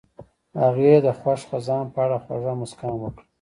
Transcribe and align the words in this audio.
هغې 0.61 0.93
د 1.05 1.07
خوښ 1.19 1.41
خزان 1.49 1.85
په 1.93 1.99
اړه 2.05 2.17
خوږه 2.23 2.53
موسکا 2.59 2.87
هم 2.91 2.99
وکړه. 3.01 3.23